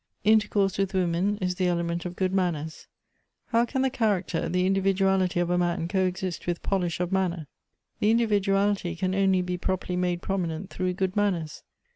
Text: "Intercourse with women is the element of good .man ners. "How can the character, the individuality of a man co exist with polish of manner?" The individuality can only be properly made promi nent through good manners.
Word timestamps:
"Intercourse 0.23 0.79
with 0.79 0.95
women 0.95 1.37
is 1.41 1.53
the 1.53 1.67
element 1.67 2.05
of 2.05 2.15
good 2.15 2.33
.man 2.33 2.55
ners. 2.55 2.87
"How 3.49 3.65
can 3.65 3.83
the 3.83 3.91
character, 3.91 4.49
the 4.49 4.65
individuality 4.65 5.39
of 5.39 5.51
a 5.51 5.59
man 5.59 5.87
co 5.87 6.05
exist 6.07 6.47
with 6.47 6.63
polish 6.63 6.99
of 6.99 7.11
manner?" 7.11 7.45
The 7.99 8.09
individuality 8.09 8.95
can 8.95 9.13
only 9.13 9.43
be 9.43 9.59
properly 9.59 9.97
made 9.97 10.23
promi 10.23 10.47
nent 10.47 10.69
through 10.71 10.93
good 10.93 11.15
manners. 11.15 11.61